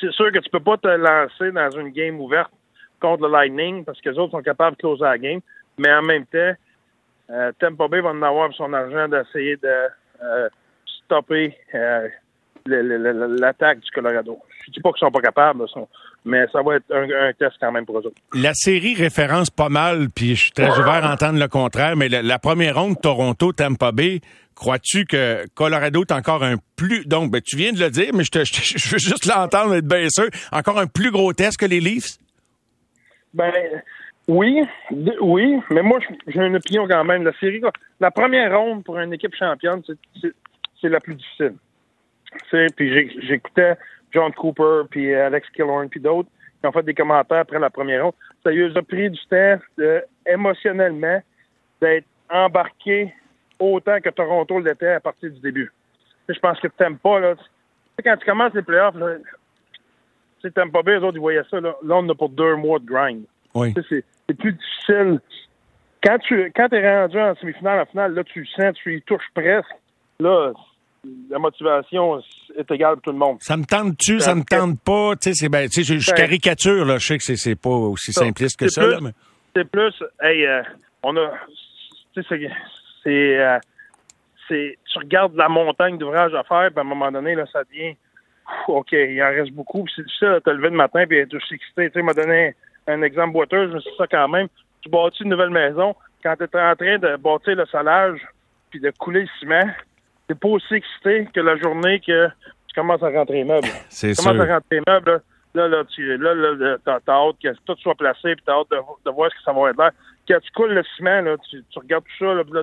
c'est 0.00 0.12
sûr 0.12 0.30
que 0.32 0.38
tu 0.38 0.50
peux 0.50 0.60
pas 0.60 0.76
te 0.76 0.86
lancer 0.86 1.50
dans 1.50 1.70
une 1.70 1.90
game 1.90 2.20
ouverte 2.20 2.52
contre 3.00 3.24
le 3.24 3.32
Lightning 3.32 3.84
parce 3.84 4.00
que 4.00 4.10
les 4.10 4.18
autres 4.18 4.32
sont 4.32 4.42
capables 4.42 4.76
de 4.76 4.80
closer 4.80 5.04
la 5.04 5.18
game, 5.18 5.40
mais 5.78 5.92
en 5.92 6.02
même 6.02 6.26
temps, 6.26 6.54
euh, 7.30 7.52
Tampa 7.58 7.88
Bay 7.88 8.00
va 8.00 8.10
en 8.10 8.22
avoir 8.22 8.52
son 8.54 8.72
argent 8.72 9.08
d'essayer 9.08 9.56
de 9.56 9.88
euh, 10.22 10.48
stopper 11.04 11.56
euh, 11.74 12.08
l'attaque 12.66 13.80
du 13.80 13.90
Colorado. 13.90 14.38
Je 14.66 14.72
dis 14.72 14.80
pas 14.80 14.90
qu'ils 14.92 15.06
sont 15.06 15.10
pas 15.10 15.20
capables, 15.20 15.64
mais 16.24 16.46
ça 16.52 16.62
va 16.62 16.76
être 16.76 16.84
un, 16.90 17.32
test 17.38 17.56
quand 17.60 17.72
même 17.72 17.84
pour 17.84 17.98
eux 17.98 18.06
autres. 18.06 18.16
La 18.34 18.54
série 18.54 18.94
référence 18.94 19.50
pas 19.50 19.68
mal, 19.68 20.08
puis 20.14 20.34
je 20.34 20.44
suis 20.44 20.52
très 20.52 20.70
ouvert 20.70 21.04
à 21.04 21.12
entendre 21.12 21.38
le 21.38 21.48
contraire, 21.48 21.96
mais 21.96 22.08
la, 22.08 22.38
première 22.38 22.76
ronde 22.76 23.00
Toronto-Tampa 23.00 23.92
Bay, 23.92 24.20
crois-tu 24.54 25.04
que 25.04 25.46
Colorado 25.54 26.02
est 26.02 26.12
encore 26.12 26.42
un 26.42 26.56
plus... 26.76 27.06
Donc, 27.06 27.30
ben, 27.30 27.42
tu 27.42 27.56
viens 27.56 27.72
de 27.72 27.80
le 27.80 27.90
dire, 27.90 28.10
mais 28.14 28.24
je, 28.24 28.30
te, 28.30 28.44
je, 28.44 28.90
veux 28.90 28.98
juste 28.98 29.26
l'entendre, 29.26 29.74
être 29.74 29.86
bien 29.86 30.08
sûr. 30.08 30.28
Encore 30.52 30.78
un 30.78 30.86
plus 30.86 31.10
gros 31.10 31.32
test 31.34 31.58
que 31.58 31.66
les 31.66 31.80
Leafs? 31.80 32.18
Ben, 33.34 33.52
oui, 34.28 34.62
oui, 35.20 35.60
mais 35.70 35.82
moi, 35.82 35.98
j'ai 36.26 36.40
une 36.40 36.56
opinion 36.56 36.88
quand 36.88 37.04
même. 37.04 37.24
La 37.24 37.32
série, 37.34 37.60
la 38.00 38.10
première 38.10 38.58
ronde 38.58 38.84
pour 38.84 38.98
une 38.98 39.12
équipe 39.12 39.34
championne, 39.34 39.82
c'est 40.80 40.88
la 40.88 41.00
plus 41.00 41.14
difficile. 41.14 41.54
Puis 42.76 43.10
j'écoutais 43.20 43.76
John 44.12 44.32
Cooper, 44.32 44.82
puis 44.90 45.14
Alex 45.14 45.48
Killorn, 45.50 45.88
puis 45.88 46.00
d'autres 46.00 46.28
qui 46.60 46.66
ont 46.66 46.72
fait 46.72 46.82
des 46.82 46.94
commentaires 46.94 47.40
après 47.40 47.58
la 47.58 47.68
première 47.68 48.04
ronde. 48.04 48.14
Ça 48.42 48.50
lui 48.50 48.64
a 48.64 48.82
pris 48.82 49.10
du 49.10 49.20
temps 49.28 49.58
émotionnellement 50.26 51.20
d'être 51.82 52.06
embarqué 52.30 53.12
autant 53.58 54.00
que 54.00 54.08
Toronto 54.10 54.58
l'était 54.60 54.92
à 54.92 55.00
partir 55.00 55.30
du 55.30 55.40
début. 55.40 55.70
je 56.28 56.38
pense 56.38 56.58
que 56.60 56.68
tu 56.68 56.74
n'aimes 56.80 56.98
pas, 56.98 57.20
là. 57.20 57.34
quand 58.02 58.16
tu 58.16 58.24
commences 58.24 58.54
les 58.54 58.62
playoffs, 58.62 58.94
tu 58.94 59.00
pas 60.50 60.82
bien, 60.82 60.98
les 60.98 61.04
autres, 61.04 61.16
ils 61.16 61.20
voyaient 61.20 61.42
ça, 61.50 61.60
là. 61.60 61.74
Là, 61.82 61.96
on 61.96 62.08
a 62.08 62.14
pour 62.14 62.28
deux 62.28 62.56
mois 62.56 62.78
de 62.78 62.86
grind. 62.86 63.24
Oui. 63.54 63.74
C'est 63.88 64.34
plus 64.38 64.52
difficile. 64.52 65.20
Quand 66.02 66.18
tu 66.18 66.52
quand 66.54 66.72
es 66.72 66.96
rendu 66.96 67.18
en 67.18 67.34
semi-finale, 67.36 67.80
en 67.80 67.86
finale, 67.86 68.14
là, 68.14 68.24
tu 68.24 68.44
sens, 68.46 68.74
tu 68.74 68.96
y 68.96 69.02
touches 69.02 69.28
presque. 69.34 69.70
Là, 70.20 70.52
la 71.30 71.38
motivation 71.38 72.20
est 72.56 72.70
égale 72.70 72.94
pour 72.94 73.02
tout 73.02 73.12
le 73.12 73.18
monde. 73.18 73.38
Ça 73.40 73.56
me 73.56 73.64
tente-tu, 73.64 74.20
ça 74.20 74.34
me 74.34 74.42
tente 74.42 74.80
pas? 74.80 75.16
Tu 75.16 75.30
sais, 75.30 75.34
c'est 75.34 75.48
ben, 75.48 75.68
tu 75.68 75.84
sais, 75.84 75.98
je, 75.98 76.12
caricature, 76.12 76.84
là. 76.84 76.98
Je 76.98 77.06
sais 77.06 77.18
que 77.18 77.36
c'est 77.36 77.60
pas 77.60 77.70
aussi 77.70 78.12
simpliste 78.12 78.58
que 78.58 78.68
ça, 78.68 78.82
C'est 79.54 79.70
plus, 79.70 79.94
hey, 80.22 80.46
euh, 80.46 80.62
on 81.02 81.16
a, 81.16 81.32
tu 82.14 82.22
sais, 82.22 82.50
c'est, 83.02 83.38
euh, 83.38 83.58
c'est, 84.48 84.78
tu 84.90 84.98
regardes 84.98 85.36
la 85.36 85.48
montagne 85.48 85.98
d'ouvrages 85.98 86.34
à 86.34 86.42
faire, 86.44 86.70
puis 86.70 86.78
à 86.78 86.80
un 86.80 86.84
moment 86.84 87.10
donné, 87.10 87.34
là, 87.34 87.44
ça 87.52 87.64
devient, 87.64 87.96
OK, 88.68 88.92
il 88.92 89.22
en 89.22 89.28
reste 89.28 89.52
beaucoup. 89.52 89.84
c'est 89.94 90.02
ça, 90.20 90.40
te 90.40 90.50
lever 90.50 90.70
le 90.70 90.76
matin, 90.76 91.04
puis 91.06 91.18
être 91.18 91.34
aussi 91.34 91.54
excité. 91.54 91.90
Tu 91.90 91.94
sais, 91.94 92.02
m'a 92.02 92.14
donné 92.14 92.54
un 92.86 93.02
exemple 93.02 93.32
boiteux, 93.32 93.68
je 93.68 93.74
me 93.74 93.80
suis 93.80 93.96
ça 93.96 94.06
quand 94.06 94.28
même. 94.28 94.48
Tu 94.82 94.90
bâtis 94.90 95.22
une 95.22 95.30
nouvelle 95.30 95.50
maison, 95.50 95.94
quand 96.22 96.34
tu 96.36 96.44
es 96.44 96.60
en 96.60 96.76
train 96.76 96.98
de 96.98 97.16
bâtir 97.16 97.56
le 97.56 97.66
solage, 97.66 98.20
puis 98.70 98.80
de 98.80 98.90
couler 98.98 99.22
le 99.22 99.28
ciment, 99.38 99.70
t'es 100.28 100.34
pas 100.34 100.48
aussi 100.48 100.74
excité 100.74 101.28
que 101.32 101.40
la 101.40 101.56
journée 101.56 102.00
que 102.00 102.28
tu 102.28 102.74
commences 102.74 103.02
à 103.02 103.10
rentrer 103.10 103.36
les 103.36 103.44
meubles. 103.44 103.68
C'est 103.88 104.14
Tu 104.14 104.22
commences 104.22 104.48
à 104.48 104.54
rentrer 104.54 104.76
les 104.76 104.82
meubles, 104.86 105.22
là, 105.54 105.68
là, 105.68 105.84
tu, 105.84 106.16
là, 106.16 106.34
là 106.34 106.76
t'as, 106.84 107.12
hâte 107.12 107.36
que 107.42 107.48
tout 107.64 107.76
soit 107.80 107.94
placé, 107.94 108.34
puis 108.34 108.44
t'as 108.44 108.54
hâte 108.54 108.70
de, 108.70 109.10
voir 109.10 109.30
ce 109.30 109.36
que 109.36 109.42
ça 109.44 109.52
va 109.52 109.70
être 109.70 109.78
là. 109.78 109.90
Quand 110.26 110.40
tu 110.40 110.50
coules 110.52 110.72
le 110.72 110.82
ciment, 110.96 111.20
là, 111.20 111.36
tu, 111.48 111.62
tu 111.70 111.78
regardes 111.78 112.04
tout 112.04 112.24
ça, 112.24 112.34
là, 112.34 112.44
puis 112.44 112.52
là, 112.52 112.62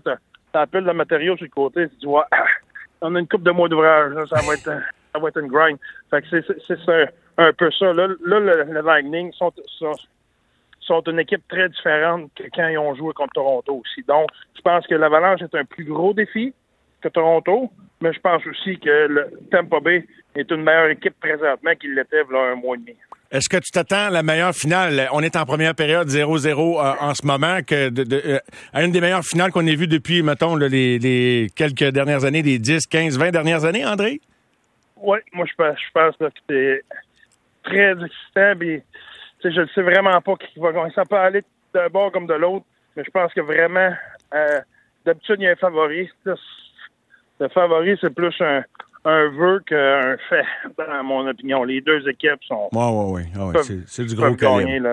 t'as, 0.54 0.80
le 0.80 0.94
matériau 0.94 1.38
sur 1.38 1.46
le 1.46 1.52
côté, 1.52 1.88
tu 1.90 1.96
dis, 1.98 2.08
ouais, 2.08 2.24
on 3.02 3.16
a 3.16 3.20
une 3.20 3.28
coupe 3.28 3.44
de 3.44 3.52
mois 3.52 3.70
d'ouvrage, 3.70 4.14
ça 4.30 4.42
va 4.46 4.54
être, 4.54 4.84
ça 5.14 5.20
va 5.20 5.30
être 5.30 5.40
une 5.40 5.48
grind. 5.48 5.78
Fait 6.10 6.22
que 6.22 6.28
c'est, 6.30 6.78
un, 7.38 7.54
peu 7.54 7.72
ça. 7.72 7.94
Là, 7.94 8.08
le, 8.08 8.82
Lightning 8.82 9.32
sont, 9.34 9.52
une 11.08 11.20
équipe 11.20 11.48
très 11.48 11.70
différente 11.70 12.32
que 12.36 12.44
quand 12.54 12.68
ils 12.68 12.78
ont 12.78 12.96
joué 12.96 13.14
contre 13.14 13.34
Toronto 13.34 13.82
aussi. 13.82 14.04
Donc, 14.08 14.28
je 14.56 14.62
pense 14.62 14.86
que 14.88 14.96
l'Avalanche 14.96 15.42
est 15.42 15.56
un 15.56 15.66
plus 15.66 15.86
gros 15.86 16.14
défi 16.14 16.54
que 17.02 17.08
Toronto, 17.08 17.72
mais 18.02 18.14
je 18.14 18.20
pense 18.20 18.46
aussi 18.46 18.78
que 18.80 19.08
le 19.08 19.32
Tampa 19.52 19.80
Bay 19.80 20.06
est 20.36 20.50
une 20.52 20.64
meilleure 20.64 20.90
équipe 20.90 21.20
présentement 21.20 21.76
qu'il 21.80 21.96
l'était 21.96 22.24
il 22.30 22.34
y 22.34 22.38
a 22.38 22.52
un 22.52 22.56
mois 22.56 22.76
et 22.76 22.80
demi. 22.80 22.98
Est-ce 23.32 23.48
que 23.48 23.58
tu 23.58 23.72
t'attends 23.72 24.08
à 24.08 24.10
la 24.10 24.24
meilleure 24.24 24.54
finale? 24.54 25.08
On 25.14 25.22
est 25.22 25.38
en 25.38 25.46
première 25.46 25.74
période 25.74 26.10
0-0 26.10 26.50
euh, 26.50 26.94
en 27.00 27.16
ce 27.16 27.26
moment, 27.26 27.60
euh, 27.72 28.40
à 28.74 28.84
une 28.84 28.92
des 28.92 29.00
meilleures 29.00 29.24
finales 29.24 29.52
qu'on 29.52 29.66
ait 29.66 29.76
vues 29.76 29.88
depuis, 29.88 30.22
mettons, 30.22 30.58
les, 30.58 31.48
quelques 31.56 31.92
dernières 31.92 32.26
années, 32.26 32.42
les 32.42 32.60
10, 32.60 32.88
15, 32.88 33.18
20 33.18 33.32
dernières 33.32 33.64
années, 33.64 33.86
André? 33.86 34.20
Oui, 35.02 35.20
moi 35.34 35.46
je 35.46 35.54
pense, 35.56 35.78
je 35.80 35.92
pense 35.94 36.16
que 36.18 36.26
c'est 36.50 36.84
très 37.64 37.92
excitant. 37.92 38.54
Puis, 38.58 38.82
je 39.44 39.62
ne 39.62 39.68
sais 39.68 39.82
vraiment 39.82 40.22
pas 40.22 40.36
qui 40.36 40.60
va 40.60 40.72
gagner. 40.72 40.94
Ça 40.94 41.06
peut 41.06 41.16
aller 41.16 41.44
d'un 41.74 41.90
bord 41.90 42.12
comme 42.12 42.28
de 42.28 42.34
l'autre, 42.34 42.66
mais 42.96 43.04
je 43.04 43.12
pense 43.12 43.34
que 43.34 43.42
vraiment, 43.42 43.92
euh, 44.34 44.62
d'habitude, 45.06 45.38
il 45.40 45.44
y 45.44 45.48
a 45.48 45.52
un 45.52 45.56
favori 45.56 46.10
le 47.42 47.50
favori, 47.50 47.98
c'est 48.00 48.14
plus 48.14 48.40
un, 48.40 48.64
un 49.04 49.30
vœu 49.30 49.62
qu'un 49.66 50.16
fait, 50.30 50.46
dans 50.78 51.04
mon 51.04 51.28
opinion. 51.28 51.64
Les 51.64 51.82
deux 51.82 52.08
équipes 52.08 52.44
sont. 52.48 52.70
Oui, 52.72 53.24
oui, 53.36 53.54
oui. 53.56 53.82
C'est 53.88 54.06
du 54.06 54.16
gros 54.16 54.36
calibre. 54.36 54.90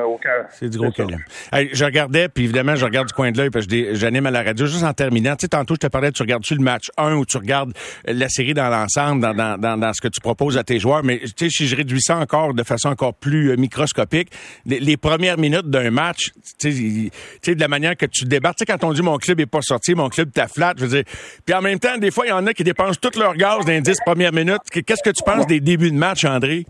C'est 0.51 0.71
du 0.71 0.79
gros 0.79 0.91
calibre. 0.91 1.21
je 1.53 1.85
regardais, 1.85 2.29
puis 2.29 2.45
évidemment, 2.45 2.75
je 2.75 2.85
regarde 2.85 3.09
du 3.09 3.13
coin 3.13 3.31
de 3.31 3.39
l'œil, 3.39 3.51
parce 3.51 3.67
que 3.67 3.95
j'anime 3.95 4.27
à 4.27 4.31
la 4.31 4.43
radio. 4.43 4.67
Juste 4.67 4.85
en 4.85 4.95
terminant, 4.95 5.37
tu 5.37 5.43
sais, 5.43 5.49
tantôt, 5.49 5.75
je 5.75 5.81
te 5.81 5.87
parlais, 5.89 6.11
tu 6.11 6.23
regardes-tu 6.23 6.55
le 6.55 6.63
match 6.63 6.91
1 6.97 7.17
ou 7.17 7.27
tu 7.27 7.37
regardes 7.37 7.73
la 8.07 8.29
série 8.29 8.55
dans 8.55 8.69
l'ensemble, 8.71 9.21
dans, 9.21 9.35
dans, 9.35 9.59
dans, 9.59 9.77
dans, 9.77 9.93
ce 9.93 10.01
que 10.01 10.09
tu 10.09 10.21
proposes 10.21 10.57
à 10.57 10.65
tes 10.65 10.79
joueurs? 10.79 11.05
Mais 11.05 11.19
tu 11.19 11.33
sais, 11.37 11.51
si 11.51 11.67
je 11.67 11.77
réduis 11.77 12.01
ça 12.01 12.17
encore 12.17 12.55
de 12.55 12.63
façon 12.63 12.89
encore 12.89 13.15
plus 13.15 13.51
euh, 13.51 13.57
microscopique, 13.57 14.31
les, 14.65 14.97
premières 14.97 15.39
minutes 15.39 15.69
d'un 15.69 15.91
match, 15.91 16.31
tu 16.59 17.11
sais, 17.43 17.55
de 17.55 17.61
la 17.61 17.69
manière 17.69 17.97
que 17.97 18.07
tu 18.07 18.25
débarques, 18.25 18.57
tu 18.57 18.65
sais, 18.67 18.79
quand 18.79 18.87
on 18.87 18.93
dit 18.93 19.03
mon 19.03 19.19
club 19.19 19.41
est 19.41 19.47
pas 19.47 19.63
sorti, 19.63 19.95
mon 19.95 20.09
club 20.09 20.33
t'a 20.33 20.49
flat, 20.49 20.75
je 20.77 20.87
veux 20.87 21.03
dire. 21.03 21.05
Puis 21.45 21.55
en 21.55 21.61
même 21.61 21.79
temps, 21.79 21.99
des 21.99 22.11
fois, 22.11 22.27
il 22.27 22.31
y 22.31 22.33
en 22.33 22.47
a 22.47 22.55
qui 22.55 22.65
dépensent 22.65 22.99
tout 23.01 23.17
leur 23.19 23.35
gaz 23.35 23.65
d'indice 23.67 23.98
première 24.05 24.33
minute. 24.33 24.63
Qu'est-ce 24.71 25.03
que 25.03 25.15
tu 25.15 25.23
penses 25.23 25.47
des 25.47 25.61
débuts 25.61 25.91
de 25.91 25.97
match, 25.97 26.25
André? 26.25 26.67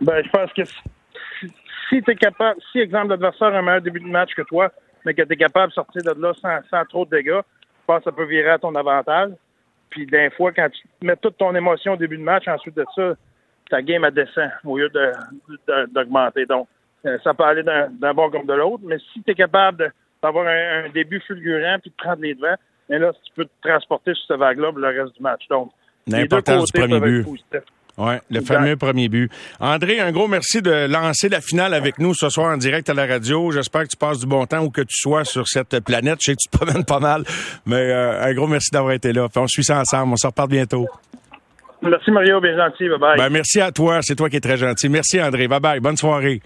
Ben, 0.00 0.22
je 0.24 0.30
pense 0.30 0.52
que 0.52 0.62
si, 1.88 2.02
tu 2.02 2.10
es 2.10 2.14
capable, 2.16 2.60
si, 2.72 2.78
exemple, 2.78 3.08
l'adversaire 3.08 3.48
a 3.48 3.58
un 3.58 3.62
meilleur 3.62 3.82
début 3.82 4.00
de 4.00 4.08
match 4.08 4.34
que 4.34 4.42
toi, 4.42 4.70
mais 5.04 5.14
que 5.14 5.22
tu 5.22 5.32
es 5.32 5.36
capable 5.36 5.68
de 5.68 5.74
sortir 5.74 6.02
de 6.02 6.20
là 6.20 6.32
sans, 6.70 6.84
trop 6.86 7.04
de 7.04 7.10
dégâts, 7.10 7.40
je 7.40 7.86
pense 7.86 7.98
que 7.98 8.04
ça 8.04 8.12
peut 8.12 8.26
virer 8.26 8.50
à 8.50 8.58
ton 8.58 8.74
avantage. 8.74 9.32
Puis, 9.90 10.06
d'un 10.06 10.30
fois, 10.30 10.52
quand 10.52 10.68
tu 10.68 11.06
mets 11.06 11.16
toute 11.16 11.38
ton 11.38 11.54
émotion 11.54 11.92
au 11.92 11.96
début 11.96 12.18
de 12.18 12.22
match, 12.22 12.48
ensuite 12.48 12.76
de 12.76 12.84
ça, 12.94 13.14
ta 13.70 13.82
game, 13.82 14.04
a 14.04 14.10
descend 14.10 14.50
au 14.64 14.78
lieu 14.78 14.90
d'augmenter. 15.88 16.46
Donc, 16.46 16.68
euh, 17.04 17.18
ça 17.22 17.34
peut 17.34 17.44
aller 17.44 17.62
d'un 17.62 18.14
bord 18.14 18.30
comme 18.30 18.46
de 18.46 18.52
l'autre, 18.52 18.82
mais 18.84 18.98
si 19.12 19.22
tu 19.22 19.30
es 19.30 19.34
capable 19.34 19.92
d'avoir 20.22 20.46
un, 20.46 20.88
début 20.90 21.20
fulgurant 21.20 21.78
puis 21.80 21.90
de 21.90 21.96
prendre 21.96 22.22
les 22.22 22.34
devants, 22.34 22.56
et 22.88 22.98
là, 22.98 23.12
tu 23.12 23.32
peux 23.34 23.44
te 23.44 23.68
transporter 23.68 24.14
sur 24.14 24.26
cette 24.26 24.38
vague-là 24.38 24.70
pour 24.70 24.78
le 24.78 24.88
reste 24.88 25.16
du 25.16 25.22
match. 25.22 25.46
Donc, 25.48 25.72
L'importance 26.06 26.72
du 26.72 26.80
premier 26.80 27.00
but. 27.00 27.26
Oui, 27.98 28.12
le 28.30 28.40
fameux 28.42 28.76
premier 28.76 29.08
but. 29.08 29.30
André, 29.58 30.00
un 30.00 30.12
gros 30.12 30.28
merci 30.28 30.60
de 30.60 30.86
lancer 30.86 31.30
la 31.30 31.40
finale 31.40 31.72
avec 31.72 31.98
nous 31.98 32.12
ce 32.12 32.28
soir 32.28 32.52
en 32.52 32.58
direct 32.58 32.90
à 32.90 32.94
la 32.94 33.06
radio. 33.06 33.50
J'espère 33.52 33.84
que 33.84 33.88
tu 33.88 33.96
passes 33.96 34.20
du 34.20 34.26
bon 34.26 34.44
temps 34.44 34.62
où 34.62 34.70
que 34.70 34.82
tu 34.82 34.98
sois 34.98 35.24
sur 35.24 35.48
cette 35.48 35.80
planète. 35.80 36.18
Je 36.20 36.32
sais 36.32 36.36
que 36.36 36.42
tu 36.42 36.50
te 36.50 36.56
promènes 36.58 36.84
pas 36.84 37.00
mal, 37.00 37.24
mais 37.64 37.90
euh, 37.90 38.22
un 38.22 38.34
gros 38.34 38.46
merci 38.46 38.70
d'avoir 38.70 38.92
été 38.92 39.14
là. 39.14 39.28
on 39.34 39.46
suit 39.46 39.64
ça 39.64 39.80
ensemble. 39.80 40.12
On 40.12 40.16
se 40.16 40.26
reparle 40.26 40.50
bientôt. 40.50 40.86
Merci 41.82 42.10
Mario, 42.10 42.40
bien 42.40 42.56
gentil. 42.56 42.88
Bye 42.88 42.98
bye. 42.98 43.18
Ben, 43.18 43.30
merci 43.30 43.60
à 43.60 43.72
toi. 43.72 44.00
C'est 44.02 44.14
toi 44.14 44.28
qui 44.28 44.36
es 44.36 44.40
très 44.40 44.58
gentil. 44.58 44.90
Merci 44.90 45.20
André. 45.22 45.48
Bye 45.48 45.60
bye. 45.60 45.80
Bonne 45.80 45.96
soirée. 45.96 46.40